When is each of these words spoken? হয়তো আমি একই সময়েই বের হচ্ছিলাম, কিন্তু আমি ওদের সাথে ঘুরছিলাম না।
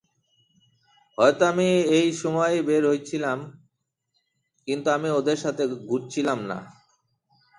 হয়তো 1.17 1.43
আমি 1.51 1.67
একই 1.97 2.11
সময়েই 2.21 2.59
বের 2.67 2.83
হচ্ছিলাম, 2.91 3.37
কিন্তু 4.67 4.87
আমি 4.97 5.09
ওদের 5.19 5.37
সাথে 5.37 5.63
ঘুরছিলাম 5.89 6.39
না। 6.51 6.57